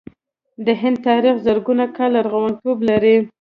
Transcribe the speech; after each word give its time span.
د 0.65 0.67
هند 0.81 0.97
تاریخ 1.07 1.35
زرګونه 1.45 1.85
کاله 1.97 2.13
لرغونتوب 2.23 2.77
لري. 2.89 3.15